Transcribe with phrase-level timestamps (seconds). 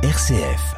[0.00, 0.76] RCF.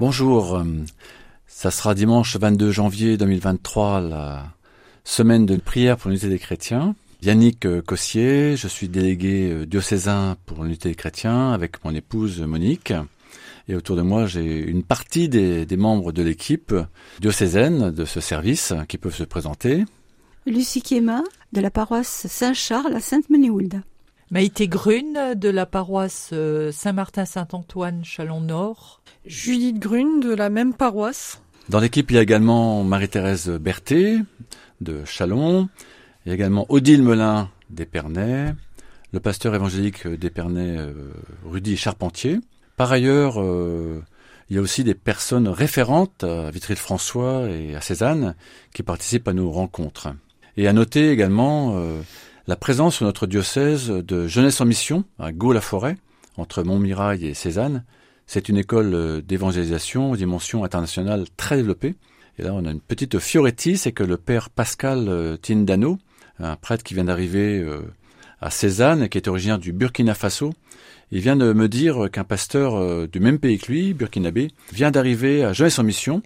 [0.00, 0.60] Bonjour,
[1.46, 4.44] ça sera dimanche 22 janvier 2023, la
[5.04, 6.96] semaine de prière pour l'unité des chrétiens.
[7.22, 12.94] Yannick Cossier, je suis délégué euh, diocésain pour l'unité des chrétiens avec mon épouse Monique.
[13.68, 16.74] Et autour de moi, j'ai une partie des, membres de l'équipe
[17.20, 19.84] diocésaine de ce service qui peuvent se présenter.
[20.46, 23.82] Lucie Kiema, de la paroisse Saint-Charles à Sainte-Menehould.
[24.30, 29.02] Maïté Grune, de la paroisse euh, Saint-Martin-Saint-Antoine, Chalon-Nord.
[29.26, 31.42] Judith Grune, de la même paroisse.
[31.68, 34.20] Dans l'équipe, il y a également Marie-Thérèse Berthet,
[34.80, 35.68] de Chalon,
[36.30, 38.54] il y a également Odile Melin d'Épernay,
[39.12, 40.92] le pasteur évangélique d'Épernay, euh,
[41.44, 42.38] Rudy Charpentier.
[42.76, 44.00] Par ailleurs, euh,
[44.48, 48.36] il y a aussi des personnes référentes à Vitry-le-François et à Cézanne
[48.72, 50.10] qui participent à nos rencontres.
[50.56, 52.00] Et à noter également euh,
[52.46, 55.96] la présence sur notre diocèse de Jeunesse en Mission à Gau-la-Forêt,
[56.36, 57.82] entre Montmirail et Cézanne.
[58.28, 61.96] C'est une école d'évangélisation aux dimensions internationales très développée.
[62.38, 65.98] Et là, on a une petite fioretti, c'est que le père Pascal Tindano,
[66.40, 67.80] un prêtre qui vient d'arriver euh,
[68.40, 70.52] à Cézanne, qui est originaire du Burkina Faso.
[71.12, 74.90] Il vient de me dire qu'un pasteur euh, du même pays que lui, burkinabé, vient
[74.90, 76.22] d'arriver à Jeunesse en Mission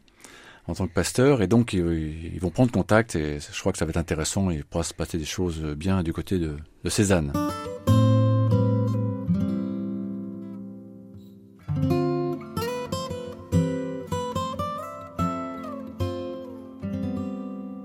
[0.67, 3.85] en tant que pasteur, et donc ils, vont prendre contact, et je crois que ça
[3.85, 6.89] va être intéressant, et il pourra se passer des choses bien du côté de, de
[6.89, 7.35] Cézanne.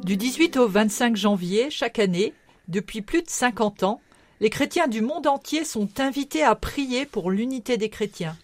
[0.09, 2.33] Du 18 au 25 janvier, chaque année,
[2.67, 4.02] depuis plus de 50 ans,
[4.39, 8.35] les chrétiens du monde entier sont invités à prier pour l'unité des chrétiens,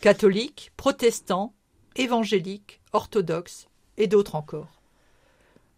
[0.00, 1.52] catholiques, protestants,
[1.96, 3.68] évangéliques, orthodoxes
[3.98, 4.80] et d'autres encore.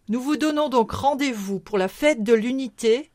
[0.07, 3.11] Nous vous donnons donc rendez-vous pour la fête de l'unité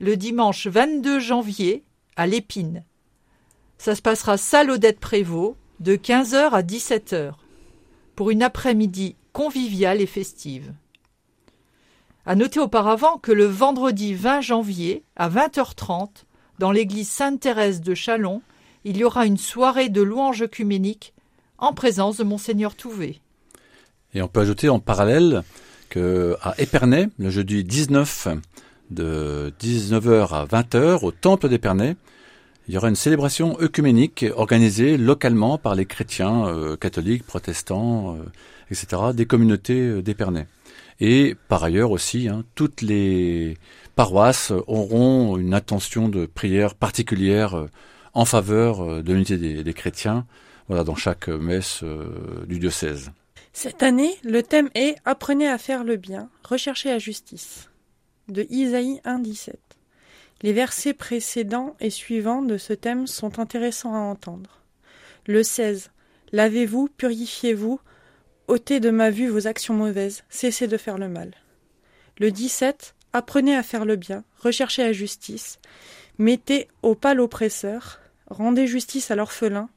[0.00, 1.84] le dimanche 22 janvier
[2.16, 2.82] à l'Épine.
[3.78, 7.34] Ça se passera salle Odette Prévost de 15h à 17h
[8.16, 10.74] pour une après-midi conviviale et festive.
[12.26, 16.08] À noter auparavant que le vendredi 20 janvier, à 20h30,
[16.58, 18.42] dans l'église Sainte-Thérèse de Chalon,
[18.84, 21.14] il y aura une soirée de louanges œcuméniques
[21.56, 23.20] en présence de Monseigneur Touvet.
[24.14, 25.42] Et on peut ajouter en parallèle
[25.88, 28.28] que à Épernay, le jeudi 19
[28.90, 31.96] de 19h à 20h au temple d'Épernay,
[32.68, 38.22] il y aura une célébration œcuménique organisée localement par les chrétiens euh, catholiques, protestants, euh,
[38.70, 40.46] etc., des communautés euh, d'Épernay.
[41.00, 43.56] Et par ailleurs aussi, hein, toutes les
[43.96, 47.70] paroisses auront une attention de prière particulière euh,
[48.12, 50.26] en faveur euh, de l'unité des, chrétiens,
[50.68, 53.10] voilà, dans chaque messe euh, du diocèse.
[53.52, 57.70] Cette année, le thème est Apprenez à faire le bien, recherchez la justice,
[58.28, 59.54] de Isaïe 1.17.
[60.42, 64.62] Les versets précédents et suivants de ce thème sont intéressants à entendre.
[65.26, 65.90] Le 16.
[66.32, 67.80] Lavez-vous, purifiez-vous,
[68.50, 71.30] ôtez de ma vue vos actions mauvaises, cessez de faire le mal.
[72.18, 72.96] Le 17.
[73.12, 75.58] Apprenez à faire le bien, recherchez la justice,
[76.18, 79.68] mettez au pas l'oppresseur, rendez justice à l'orphelin,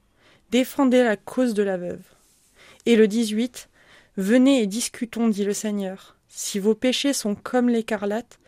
[0.51, 2.03] défendez la cause de la veuve.
[2.85, 3.69] Et le 18.
[4.17, 6.15] Venez et discutons, dit le Seigneur.
[6.27, 8.39] Si vos péchés sont comme l'écarlate,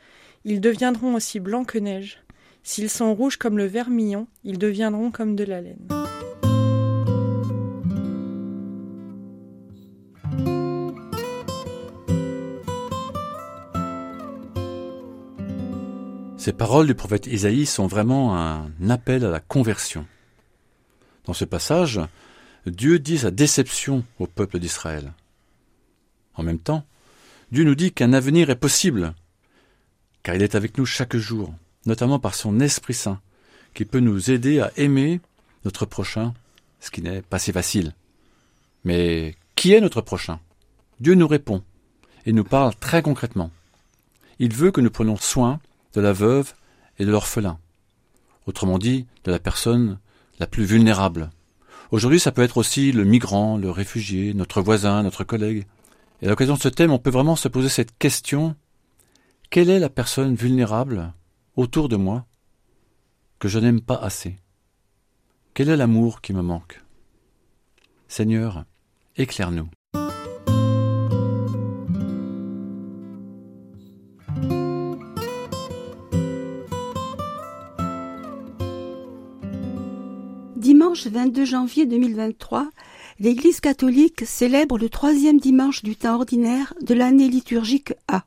[0.43, 2.21] ils deviendront aussi blancs que neige.
[2.61, 6.04] S'ils sont rouges comme le vermillon, ils deviendront comme de la laine.
[16.45, 20.05] Ces paroles du prophète Isaïe sont vraiment un appel à la conversion.
[21.23, 21.99] Dans ce passage,
[22.67, 25.13] Dieu dit sa déception au peuple d'Israël.
[26.35, 26.85] En même temps,
[27.51, 29.15] Dieu nous dit qu'un avenir est possible,
[30.21, 31.51] car il est avec nous chaque jour,
[31.87, 33.19] notamment par son Esprit Saint,
[33.73, 35.21] qui peut nous aider à aimer
[35.63, 36.35] notre prochain,
[36.79, 37.91] ce qui n'est pas si facile.
[38.83, 40.39] Mais qui est notre prochain?
[40.99, 41.63] Dieu nous répond
[42.27, 43.49] et nous parle très concrètement.
[44.37, 45.59] Il veut que nous prenions soin
[45.95, 46.53] de la veuve
[46.99, 47.57] et de l'orphelin.
[48.45, 49.99] Autrement dit, de la personne
[50.39, 51.29] la plus vulnérable.
[51.91, 55.65] Aujourd'hui, ça peut être aussi le migrant, le réfugié, notre voisin, notre collègue.
[56.21, 58.55] Et à l'occasion de ce thème, on peut vraiment se poser cette question
[59.49, 61.13] quelle est la personne vulnérable
[61.55, 62.25] autour de moi
[63.39, 64.37] que je n'aime pas assez?
[65.53, 66.83] Quel est l'amour qui me manque?
[68.07, 68.65] Seigneur,
[69.15, 69.69] éclaire-nous.
[80.95, 82.69] Dimanche 22 janvier 2023,
[83.19, 88.23] l'Église catholique célèbre le troisième dimanche du temps ordinaire de l'année liturgique A.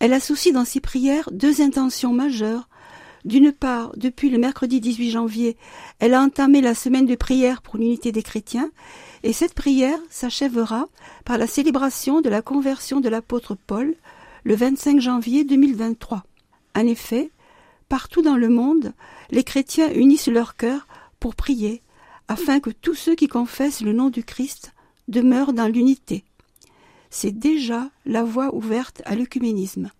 [0.00, 2.68] Elle associe dans ses prières deux intentions majeures.
[3.24, 5.56] D'une part, depuis le mercredi 18 janvier,
[6.00, 8.72] elle a entamé la semaine de prière pour l'unité des chrétiens,
[9.22, 10.88] et cette prière s'achèvera
[11.24, 13.94] par la célébration de la conversion de l'apôtre Paul
[14.42, 16.24] le 25 janvier 2023.
[16.74, 17.30] En effet,
[17.88, 18.92] partout dans le monde,
[19.30, 20.88] les chrétiens unissent leur cœur
[21.20, 21.80] pour prier,
[22.28, 24.72] afin que tous ceux qui confessent le nom du Christ
[25.08, 26.24] demeurent dans l'unité
[27.10, 29.90] c'est déjà la voie ouverte à l'œcuménisme.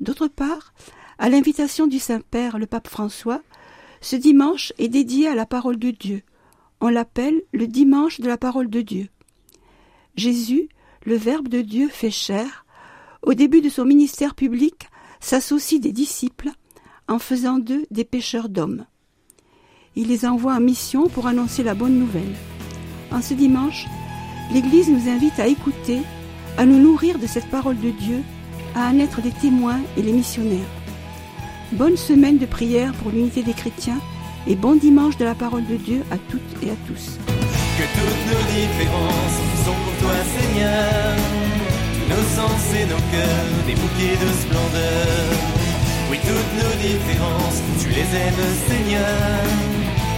[0.00, 0.74] D'autre part,
[1.18, 3.42] à l'invitation du Saint-Père, le pape François,
[4.00, 6.22] ce dimanche est dédié à la parole de Dieu.
[6.80, 9.08] On l'appelle le dimanche de la parole de Dieu.
[10.16, 10.68] Jésus,
[11.04, 12.66] le Verbe de Dieu fait chair,
[13.22, 14.88] au début de son ministère public,
[15.20, 16.50] s'associe des disciples
[17.08, 18.84] en faisant d'eux des pêcheurs d'hommes.
[19.98, 22.34] Il les envoie en mission pour annoncer la bonne nouvelle.
[23.10, 23.86] En ce dimanche,
[24.52, 26.00] l'Église nous invite à écouter,
[26.58, 28.22] à nous nourrir de cette parole de Dieu,
[28.74, 30.68] à en être les témoins et les missionnaires.
[31.72, 33.98] Bonne semaine de prière pour l'unité des chrétiens
[34.46, 37.16] et bon dimanche de la parole de Dieu à toutes et à tous.
[37.78, 41.16] Que toutes nos différences sont pour toi, Seigneur.
[43.66, 43.74] Des.
[46.10, 49.75] Oui, toutes nos différences, tu les aimes, Seigneur.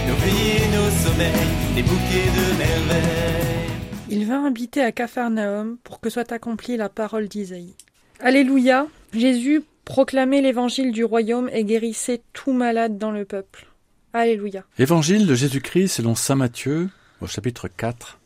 [0.09, 3.69] Nos vies et nos sommeils, des bouquets de merveilles.
[4.09, 7.75] Il vint habiter à Capharnaüm pour que soit accomplie la parole d'Isaïe.
[8.19, 13.67] Alléluia Jésus proclamait l'évangile du royaume et guérissait tout malade dans le peuple.
[14.13, 14.63] Alléluia.
[14.79, 16.89] Évangile de Jésus-Christ selon saint Matthieu,
[17.21, 18.17] au chapitre 4,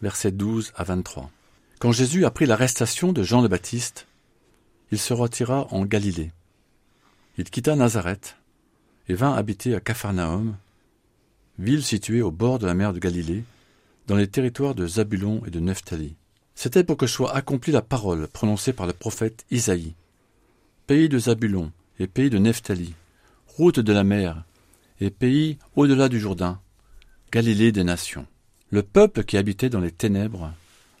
[0.00, 1.30] versets 12 à 23.
[1.80, 4.06] Quand Jésus apprit l'arrestation de Jean le Baptiste,
[4.90, 6.32] il se retira en Galilée.
[7.36, 8.38] Il quitta Nazareth
[9.10, 10.56] et vint habiter à Capharnaüm,
[11.58, 13.44] ville située au bord de la mer de Galilée,
[14.06, 16.14] dans les territoires de Zabulon et de Nephtali.
[16.54, 19.94] C'était pour que soit accomplie la parole prononcée par le prophète Isaïe.
[20.86, 22.94] Pays de Zabulon et pays de Nephtali,
[23.46, 24.44] route de la mer
[25.00, 26.60] et pays au-delà du Jourdain,
[27.32, 28.26] Galilée des nations.
[28.70, 30.52] Le peuple qui habitait dans les ténèbres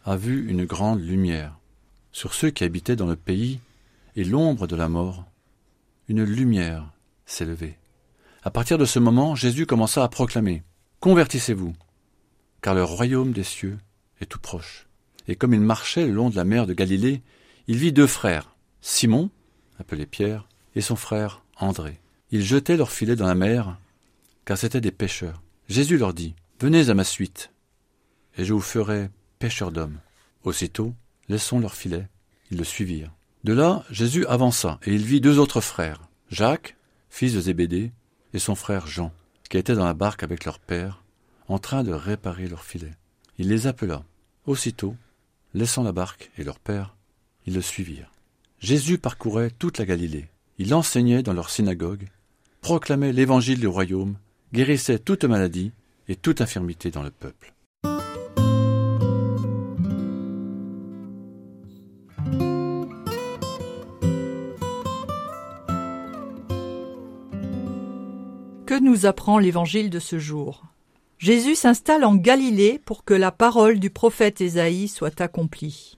[0.04, 1.58] a vu une grande lumière.
[2.12, 3.60] Sur ceux qui habitaient dans le pays
[4.14, 5.24] et l'ombre de la mort,
[6.08, 6.90] une lumière
[7.26, 7.76] s'est levée.
[8.46, 10.62] À partir de ce moment, Jésus commença à proclamer
[11.00, 11.74] Convertissez-vous,
[12.62, 13.76] car le royaume des cieux
[14.20, 14.86] est tout proche.
[15.26, 17.22] Et comme il marchait le long de la mer de Galilée,
[17.66, 19.30] il vit deux frères, Simon,
[19.80, 20.46] appelé Pierre,
[20.76, 21.98] et son frère André.
[22.30, 23.78] Ils jetaient leurs filets dans la mer,
[24.44, 25.42] car c'étaient des pêcheurs.
[25.68, 27.50] Jésus leur dit, Venez à ma suite,
[28.38, 29.10] et je vous ferai
[29.40, 29.98] pêcheurs d'hommes.
[30.44, 30.94] Aussitôt,
[31.28, 32.06] laissons leurs filets,
[32.52, 33.12] ils le suivirent.
[33.42, 36.76] De là, Jésus avança, et il vit deux autres frères, Jacques,
[37.10, 37.90] fils de Zébédée,
[38.32, 39.12] et son frère Jean,
[39.48, 41.02] qui étaient dans la barque avec leur père,
[41.48, 42.94] en train de réparer leurs filets.
[43.38, 44.02] Il les appela.
[44.46, 44.96] Aussitôt,
[45.54, 46.96] laissant la barque et leur père,
[47.46, 48.10] ils le suivirent.
[48.60, 50.28] Jésus parcourait toute la Galilée.
[50.58, 52.08] Il enseignait dans leur synagogue,
[52.60, 54.16] proclamait l'évangile du royaume,
[54.52, 55.72] guérissait toute maladie
[56.08, 57.55] et toute infirmité dans le peuple.
[68.80, 70.62] Nous apprend l'évangile de ce jour
[71.18, 75.96] Jésus s'installe en Galilée pour que la parole du prophète Ésaïe soit accomplie.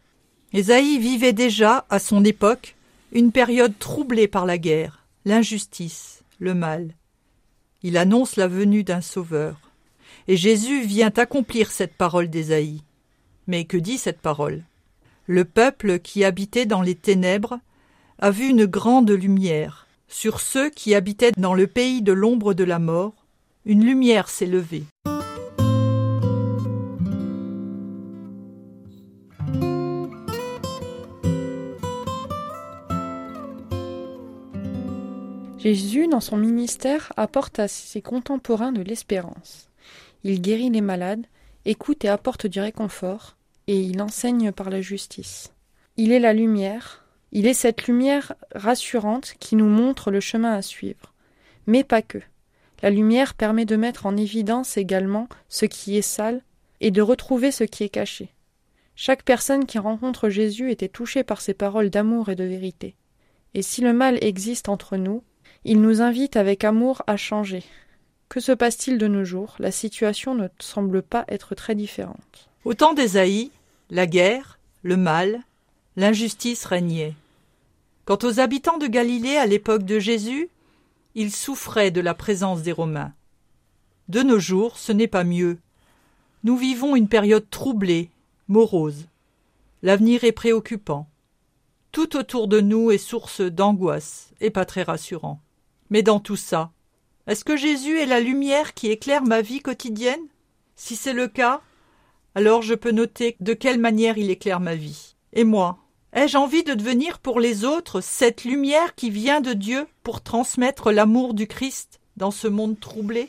[0.53, 2.77] Ésaïe vivait déjà, à son époque,
[3.11, 6.95] une période troublée par la guerre, l'injustice, le mal.
[7.83, 9.73] Il annonce la venue d'un sauveur.
[10.29, 12.83] Et Jésus vient accomplir cette parole d'Ésaïe.
[13.49, 14.63] Mais que dit cette parole?
[15.27, 17.59] Le peuple qui habitait dans les ténèbres
[18.21, 19.88] a vu une grande lumière.
[20.09, 23.27] Sur ceux qui habitaient dans le pays de l'ombre de la mort,
[23.67, 24.85] une lumière s'est levée.
[35.59, 39.69] Jésus, dans son ministère, apporte à ses contemporains de l'espérance.
[40.25, 41.27] Il guérit les malades,
[41.67, 43.37] écoute et apporte du réconfort,
[43.67, 45.53] et il enseigne par la justice.
[45.99, 50.63] Il est la lumière, il est cette lumière rassurante qui nous montre le chemin à
[50.63, 51.15] suivre.
[51.67, 52.19] Mais pas que.
[52.83, 56.43] La lumière permet de mettre en évidence également ce qui est sale
[56.81, 58.33] et de retrouver ce qui est caché.
[58.95, 62.97] Chaque personne qui rencontre Jésus était touchée par ses paroles d'amour et de vérité.
[63.55, 65.23] Et si le mal existe entre nous,
[65.65, 67.65] il nous invite avec amour à changer.
[68.29, 69.57] Que se passe-t-il de nos jours?
[69.59, 72.49] La situation ne semble pas être très différente.
[72.65, 73.51] Au temps d'Ésaïe,
[73.91, 75.41] la guerre, le mal,
[75.99, 77.17] l'injustice régnaient.
[78.05, 80.49] Quant aux habitants de Galilée à l'époque de Jésus,
[81.17, 83.13] ils souffraient de la présence des Romains.
[84.09, 85.59] De nos jours, ce n'est pas mieux.
[86.45, 88.11] Nous vivons une période troublée,
[88.47, 89.09] morose.
[89.83, 91.09] L'avenir est préoccupant.
[91.91, 95.41] Tout autour de nous est source d'angoisse et pas très rassurant.
[95.91, 96.71] Mais dans tout ça,
[97.27, 100.29] est-ce que Jésus est la lumière qui éclaire ma vie quotidienne?
[100.77, 101.61] Si c'est le cas,
[102.37, 105.17] alors je peux noter de quelle manière il éclaire ma vie.
[105.33, 105.79] Et moi,
[106.13, 110.91] ai-je envie de devenir pour les autres cette lumière qui vient de Dieu pour transmettre
[110.91, 113.29] l'amour du Christ dans ce monde troublé?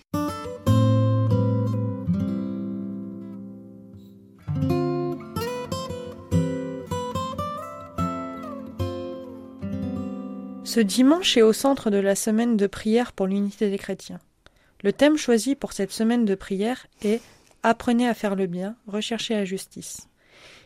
[10.63, 14.19] Ce dimanche est au centre de la semaine de prière pour l'unité des chrétiens.
[14.83, 17.21] Le thème choisi pour cette semaine de prière est
[17.63, 20.07] Apprenez à faire le bien, recherchez la justice.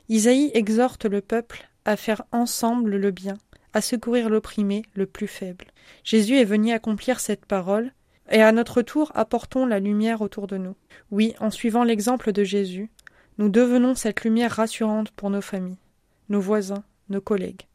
[0.09, 3.37] Isaïe exhorte le peuple à faire ensemble le bien,
[3.73, 5.65] à secourir l'opprimé, le plus faible.
[6.03, 7.91] Jésus est venu accomplir cette parole,
[8.31, 10.75] et à notre tour apportons la lumière autour de nous.
[11.11, 12.89] Oui, en suivant l'exemple de Jésus,
[13.37, 15.79] nous devenons cette lumière rassurante pour nos familles,
[16.29, 17.67] nos voisins, nos collègues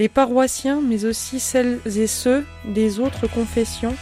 [0.00, 3.94] les paroissiens, mais aussi celles et ceux des autres confessions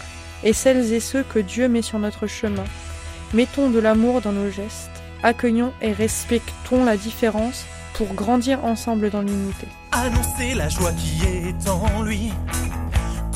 [0.44, 2.64] et celles et ceux que Dieu met sur notre chemin.
[3.34, 4.90] Mettons de l'amour dans nos gestes,
[5.24, 7.64] accueillons et respectons la différence
[7.98, 9.66] pour grandir ensemble dans l'unité.
[9.90, 12.30] Annoncer la joie qui est en lui,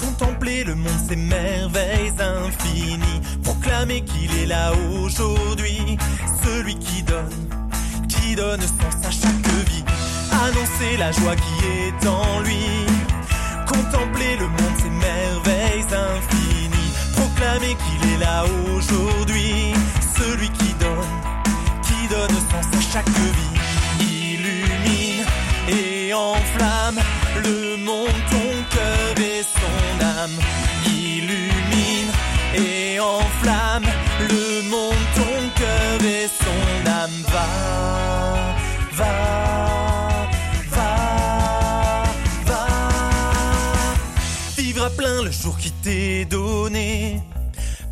[0.00, 4.70] contempler le monde, ses merveilles infinies, proclamer qu'il est là
[5.02, 5.98] aujourd'hui,
[6.44, 7.48] celui qui donne,
[8.08, 9.84] qui donne sens à chaque vie.
[10.30, 12.86] Annoncer la joie qui est en lui,
[13.66, 18.44] contempler le monde, ses merveilles infinies, proclamer qu'il est là
[18.76, 19.74] aujourd'hui,
[20.16, 21.14] celui qui donne,
[21.82, 23.51] qui donne sens à chaque vie,
[26.12, 27.00] et enflamme
[27.42, 30.38] le monde, ton cœur et son âme,
[30.86, 32.12] illumine
[32.54, 33.88] et enflamme
[34.20, 37.48] le monde, ton cœur et son âme va,
[38.92, 39.32] va.
[44.96, 47.22] plein le jour qui t'est donné.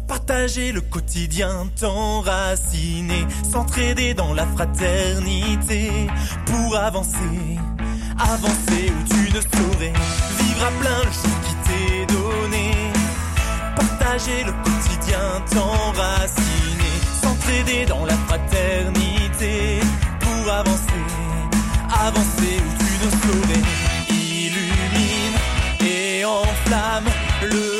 [0.08, 6.08] Partager le quotidien, t'enraciner, s'entraider dans la fraternité
[6.46, 7.58] pour avancer,
[8.20, 9.92] avancer où tu ne saurais.
[10.40, 12.70] Vivre à plein le jour qui t'est donné.
[13.76, 19.80] Partager le quotidien, t'enraciner, s'entraider dans la fraternité
[20.20, 21.04] pour avancer,
[22.06, 23.62] avancer où tu ne saurais.
[24.08, 25.36] Illumine
[25.80, 27.08] et enflamme
[27.42, 27.79] le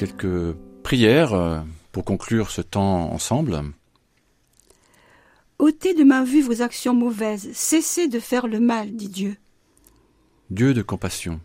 [0.00, 1.60] Quelques prières euh,
[1.92, 3.62] pour conclure ce temps ensemble.
[5.58, 9.36] ôtez de ma vue vos actions mauvaises, cessez de faire le mal, dit Dieu.
[10.48, 11.38] Dieu de compassion,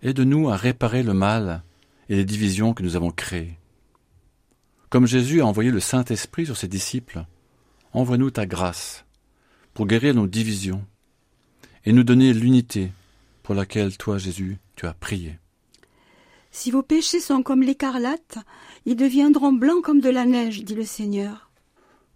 [0.00, 1.62] aide-nous à réparer le mal
[2.08, 3.58] et les divisions que nous avons créées.
[4.88, 7.26] Comme Jésus a envoyé le Saint-Esprit sur ses disciples,
[7.92, 9.04] envoie-nous ta grâce
[9.74, 10.82] pour guérir nos divisions
[11.84, 12.90] et nous donner l'unité
[13.42, 15.36] pour laquelle toi, Jésus, tu as prié.
[16.54, 18.38] Si vos péchés sont comme l'écarlate,
[18.86, 21.50] ils deviendront blancs comme de la neige, dit le Seigneur.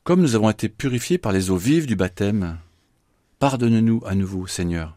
[0.05, 2.57] Comme nous avons été purifiés par les eaux vives du baptême,
[3.41, 4.97] pardonne-nous à nouveau, Seigneur,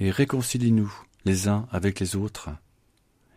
[0.00, 0.90] et réconcilie-nous
[1.26, 2.48] les uns avec les autres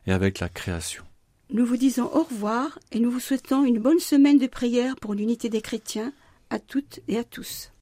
[0.05, 1.03] et avec la création.
[1.51, 5.13] Nous vous disons au revoir et nous vous souhaitons une bonne semaine de prière pour
[5.13, 6.13] l'unité des chrétiens,
[6.50, 7.74] à toutes et à tous.